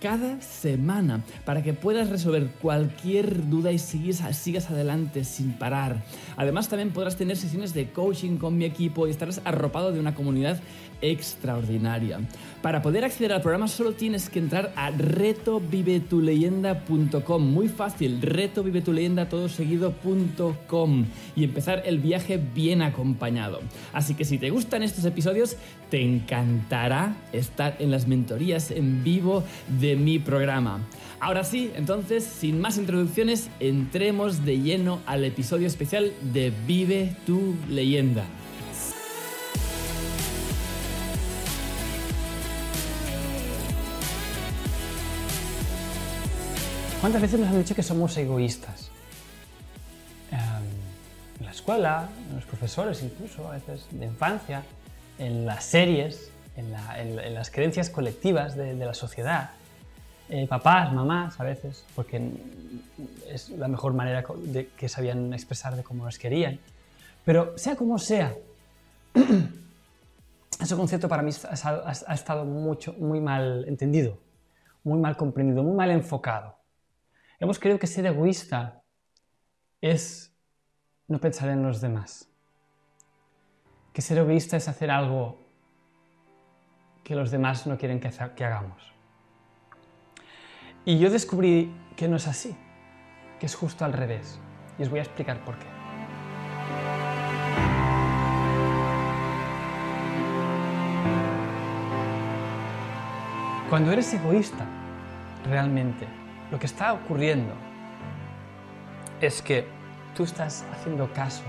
[0.00, 6.02] cada semana para que puedas resolver cualquier duda y sigas, sigas adelante sin parar.
[6.36, 10.14] Además también podrás tener sesiones de coaching con mi equipo y estarás arropado de una
[10.14, 10.60] comunidad
[11.02, 12.20] extraordinaria.
[12.62, 17.42] Para poder acceder al programa solo tienes que entrar a retovivetuleyenda.com.
[17.42, 21.04] Muy fácil, retovivetuleyenda todo seguido.com
[21.36, 23.60] y empezar el viaje bien acompañado.
[23.92, 25.56] Así que si te gustan estos episodios,
[25.90, 29.44] te encantará estar en las mentorías en vivo
[29.94, 30.80] mi programa.
[31.20, 37.54] Ahora sí, entonces, sin más introducciones, entremos de lleno al episodio especial de Vive tu
[37.68, 38.24] leyenda.
[47.00, 48.90] ¿Cuántas veces nos han dicho que somos egoístas?
[50.32, 50.38] Em,
[51.38, 54.64] en la escuela, en los profesores incluso, a veces de infancia,
[55.18, 56.72] en las series, en,
[57.34, 59.50] las creencias colectivas de, la sociedad.
[60.28, 62.20] Eh, papás, mamás a veces, porque
[63.28, 66.58] es la mejor manera de, que sabían expresar de cómo nos querían.
[67.24, 68.34] Pero sea como sea,
[70.60, 74.18] ese concepto para mí ha, ha estado mucho, muy mal entendido,
[74.82, 76.56] muy mal comprendido, muy mal enfocado.
[77.38, 78.82] Hemos creído que ser egoísta
[79.80, 80.34] es
[81.08, 82.28] no pensar en los demás.
[83.92, 85.38] Que ser egoísta es hacer algo
[87.04, 88.08] que los demás no quieren que,
[88.44, 88.95] hagamos.
[90.88, 92.54] Y yo descubrí que no es así,
[93.40, 94.38] que es justo al revés.
[94.78, 95.66] Y os voy a explicar por qué.
[103.68, 104.64] Cuando eres egoísta,
[105.50, 106.06] realmente,
[106.52, 107.52] lo que está ocurriendo
[109.20, 109.66] es que
[110.14, 111.42] tú estás haciendo caso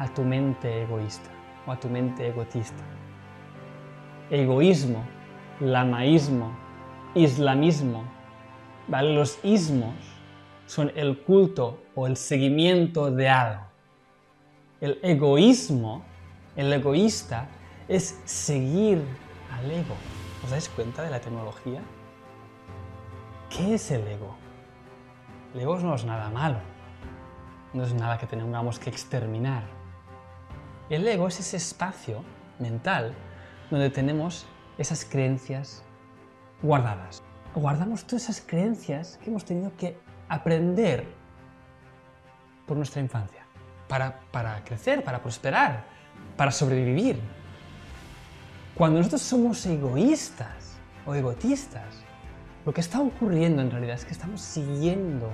[0.00, 1.30] a tu mente egoísta
[1.64, 2.82] o a tu mente egotista.
[4.30, 5.04] Egoísmo,
[5.60, 6.50] lamaísmo,
[7.14, 8.17] islamismo,
[8.88, 9.94] Los ismos
[10.66, 13.62] son el culto o el seguimiento de algo.
[14.80, 16.04] El egoísmo,
[16.56, 17.48] el egoísta,
[17.86, 19.02] es seguir
[19.52, 19.94] al ego.
[20.42, 21.82] ¿Os dais cuenta de la tecnología?
[23.50, 24.36] ¿Qué es el ego?
[25.54, 26.58] El ego no es nada malo,
[27.74, 29.64] no es nada que tengamos que exterminar.
[30.88, 32.24] El ego es ese espacio
[32.58, 33.14] mental
[33.70, 34.46] donde tenemos
[34.78, 35.82] esas creencias
[36.62, 37.22] guardadas.
[37.54, 39.98] Guardamos todas esas creencias que hemos tenido que
[40.28, 41.06] aprender
[42.66, 43.42] por nuestra infancia,
[43.88, 45.84] para, para crecer, para prosperar,
[46.36, 47.18] para sobrevivir.
[48.74, 52.04] Cuando nosotros somos egoístas o egotistas,
[52.64, 55.30] lo que está ocurriendo en realidad es que estamos siguiendo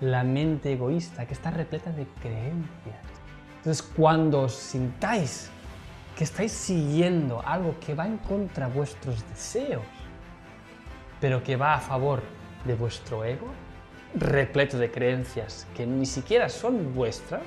[0.00, 3.00] la mente egoísta que está repleta de creencias.
[3.58, 5.48] Entonces, cuando sintáis
[6.16, 9.82] que estáis siguiendo algo que va en contra de vuestros deseos,
[11.22, 12.20] pero que va a favor
[12.64, 13.46] de vuestro ego,
[14.16, 17.44] repleto de creencias que ni siquiera son vuestras,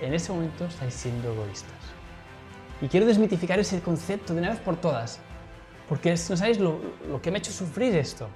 [0.00, 1.72] en ese momento estáis siendo egoístas.
[2.80, 5.18] Y quiero desmitificar ese concepto de una vez por todas.
[5.88, 6.80] Porque no sabéis lo,
[7.20, 8.28] que me ha hecho sufrir esto.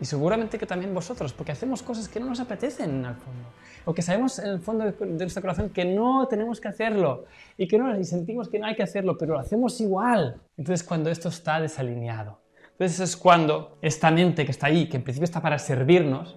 [0.00, 3.48] Y seguramente que también vosotros, porque hacemos cosas que no nos apetecen al fondo.
[3.86, 7.24] O que sabemos en el fondo de nuestro corazón que no tenemos que hacerlo.
[7.56, 10.40] Y que no, y sentimos que no hay que hacerlo, pero lo hacemos igual.
[10.56, 12.45] Entonces cuando esto está desalineado.
[12.78, 16.36] Entonces es cuando esta mente que está ahí, que en principio está para servirnos,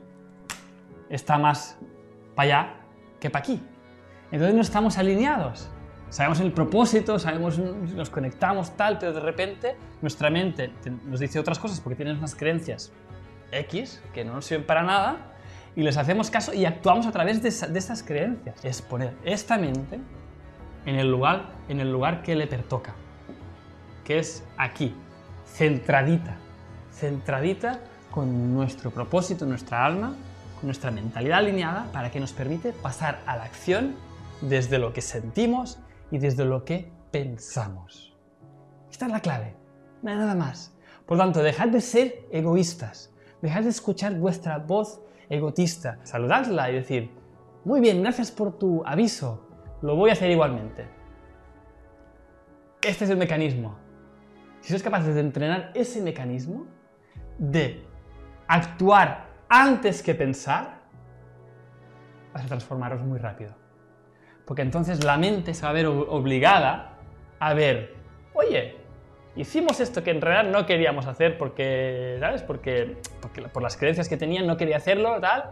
[1.09, 1.77] está más
[2.33, 2.75] para allá
[3.19, 3.61] que para aquí.
[4.31, 5.69] Entonces no estamos alineados.
[6.07, 10.71] Sabemos el propósito, sabemos, nos conectamos tal, pero de repente nuestra mente
[11.03, 12.93] nos dice otras cosas porque tiene unas creencias
[13.51, 15.33] X que no nos sirven para nada
[15.75, 18.63] y les hacemos caso y actuamos a través de, estas creencias.
[18.63, 19.99] Es poner esta mente
[20.85, 22.95] en el lugar, en el lugar que le pertoca,
[24.05, 24.95] que es aquí,
[25.53, 26.37] centradita,
[26.91, 27.79] centradita
[28.11, 30.15] con nuestro propósito, nuestra alma,
[30.55, 33.95] con nuestra mentalidad alineada para que nos permite pasar a la acción
[34.41, 35.79] desde lo que sentimos
[36.11, 38.17] y desde lo que pensamos.
[38.89, 39.55] Esta es la clave,
[40.01, 40.73] nada más.
[41.05, 47.11] Por tanto, dejad de ser egoístas, dejad de escuchar vuestra voz egotista, saludadla y decir,
[47.65, 49.47] muy bien, gracias por tu aviso,
[49.81, 50.87] lo voy a hacer igualmente.
[52.81, 53.88] Este es el mecanismo.
[54.61, 56.65] Si sois capaces de entrenar ese mecanismo,
[57.37, 57.83] de
[58.47, 60.79] actuar antes que pensar,
[62.33, 63.55] vas a transformaros muy rápido.
[64.45, 66.97] Porque entonces la mente se va a ver obligada
[67.39, 67.95] a ver,
[68.33, 68.75] oye,
[69.35, 72.43] hicimos esto que en realidad no queríamos hacer porque, ¿sabes?
[72.43, 72.97] Porque,
[73.53, 75.51] por las creencias que tenía no quería hacerlo, tal,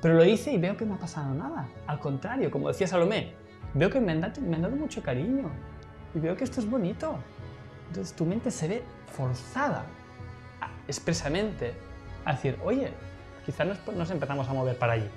[0.00, 1.68] pero lo hice y veo que no ha pasado nada.
[1.86, 3.34] Al contrario, como decía Salomé,
[3.74, 5.50] veo que me han, dado, me han dado mucho cariño
[6.14, 7.18] y veo que esto es bonito.
[7.88, 8.82] Entonces tu mente se ve
[9.16, 9.84] forzada
[10.88, 11.74] expresamente
[12.24, 12.92] a decir, oye,
[13.44, 15.08] quizás nos, nos empezamos a mover para allí,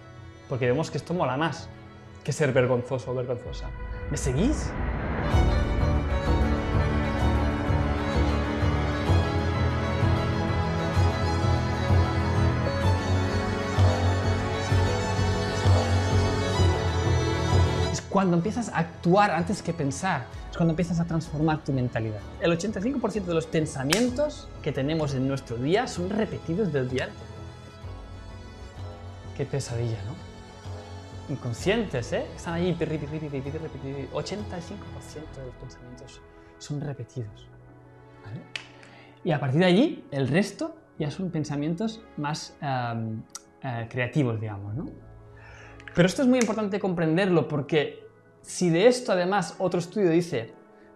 [0.47, 1.67] porque vemos que esto mola más
[2.23, 3.69] que ser vergonzoso o vergonzosa.
[4.11, 4.71] ¿Me seguís?
[18.19, 22.19] Cuando empiezas a actuar antes que pensar, es cuando empiezas a transformar tu mentalidad.
[22.41, 27.21] El 85% de los pensamientos que tenemos en nuestro día son repetidos del día antes.
[29.37, 31.31] Qué pesadilla, ¿no?
[31.33, 32.25] inconscientes, ¿eh?
[32.35, 36.21] Están ahí, 85% de los pensamientos
[36.57, 37.47] son repetidos.
[39.23, 44.87] Y a partir de allí, el resto ya son pensamientos más eh, creativos, digamos, ¿no?
[45.95, 48.08] Pero esto es muy importante comprenderlo porque
[48.41, 50.53] si de esto además otro estudio dice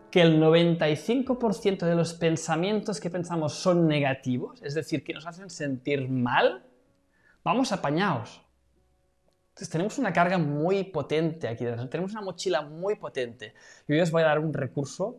[0.09, 5.49] que el 95% de los pensamientos que pensamos son negativos, es decir, que nos hacen
[5.49, 6.63] sentir mal,
[7.43, 8.41] vamos apañados.
[9.49, 13.53] Entonces tenemos una carga muy potente aquí, tenemos una mochila muy potente.
[13.87, 15.17] Y hoy os voy a dar un recurso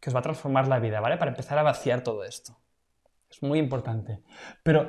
[0.00, 1.16] que os va a transformar la vida, ¿vale?
[1.16, 2.56] Para empezar a vaciar todo esto.
[3.30, 4.22] Es muy importante.
[4.62, 4.88] Pero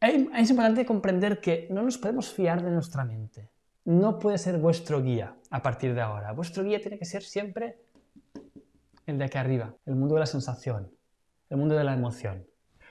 [0.00, 3.50] es importante comprender que no nos podemos fiar de nuestra mente.
[3.84, 6.32] No puede ser vuestro guía a partir de ahora.
[6.32, 7.78] Vuestro guía tiene que ser siempre
[9.06, 10.90] el de aquí arriba, el mundo de la sensación,
[11.48, 12.46] el mundo de la emoción.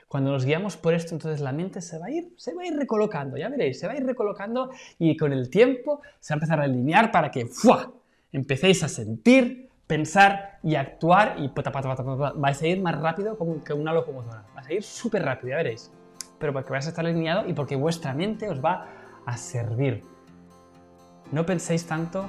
[0.08, 2.66] Cuando nos guiamos por esto, entonces la mente se va a ir, se va a
[2.66, 6.36] ir recolocando, ya veréis, se va a ir recolocando y con el tiempo se va
[6.36, 7.92] a empezar a alinear para que ¡fua!
[8.32, 11.50] empecéis a sentir, pensar y actuar y
[12.36, 14.44] vais a ir más rápido que una locomotora.
[14.54, 15.92] Vais a ir súper rápido, ya veréis.
[16.38, 18.88] Pero porque vais a estar alineado y porque vuestra mente os va
[19.26, 20.02] a servir.
[21.32, 22.28] No penséis tanto,